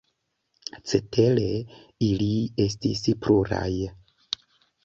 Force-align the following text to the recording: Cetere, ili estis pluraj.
Cetere, 0.91 1.43
ili 2.07 2.31
estis 2.65 3.05
pluraj. 3.27 3.71